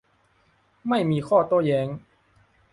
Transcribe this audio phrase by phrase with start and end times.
[0.87, 1.87] ไม่มีข้อโต้แย้ง